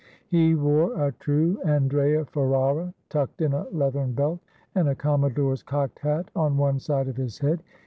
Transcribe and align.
He 0.29 0.55
wore 0.55 0.99
a 0.99 1.11
true 1.11 1.59
Andrea 1.63 2.25
Ferrara, 2.25 2.91
tucked 3.09 3.39
in 3.41 3.53
a 3.53 3.67
leathern 3.69 4.13
belt, 4.13 4.39
and 4.73 4.89
a 4.89 4.95
commodore's 4.95 5.61
cocked 5.61 5.99
hat 5.99 6.31
on 6.35 6.57
one 6.57 6.79
side 6.79 7.07
of 7.07 7.17
his 7.17 7.37
head. 7.37 7.61